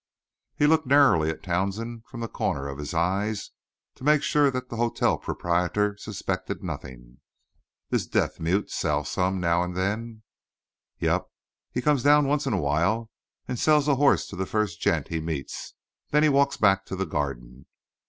He 0.55 0.65
looked 0.65 0.87
narrowly 0.87 1.29
at 1.29 1.43
Townsend 1.43 2.07
from 2.07 2.21
the 2.21 2.27
corner 2.27 2.67
of 2.67 2.79
his 2.79 2.91
eyes 2.91 3.51
to 3.93 4.03
make 4.03 4.23
sure 4.23 4.49
that 4.49 4.67
the 4.69 4.77
hotel 4.77 5.19
proprietor 5.19 5.95
suspected 5.95 6.63
nothing. 6.63 7.19
"This 7.91 8.07
deaf 8.07 8.39
mute 8.39 8.71
sells 8.71 9.09
some, 9.09 9.39
now 9.39 9.61
and 9.61 9.77
then?" 9.77 10.23
"Yep. 10.97 11.27
He 11.71 11.83
comes 11.83 12.01
down 12.01 12.25
once 12.27 12.47
in 12.47 12.53
a 12.53 12.59
while 12.59 13.11
and 13.47 13.59
sells 13.59 13.87
a 13.87 13.97
hoss 13.97 14.25
to 14.29 14.35
the 14.35 14.47
first 14.47 14.81
gent 14.81 15.09
he 15.09 15.21
meets 15.21 15.75
and 16.11 16.23
then 16.23 16.33
walks 16.33 16.57
back 16.57 16.83
to 16.87 16.95
the 16.95 17.05
garden. 17.05 17.67